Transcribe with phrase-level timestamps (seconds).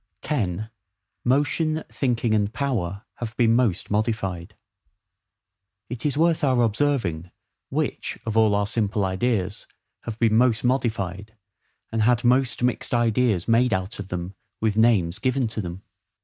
[0.23, 0.71] 10.
[1.23, 4.55] Motion, Thinking, and Power have been most modified.
[5.91, 7.29] It is worth our observing,
[7.69, 9.67] which of all our simple ideas
[10.05, 11.37] have been MOST modified,
[11.91, 15.83] and had most mixed ideas made out of them, with names given to them.